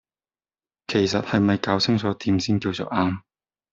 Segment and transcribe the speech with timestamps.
[0.87, 3.21] 其實係咪攪清楚點先叫做啱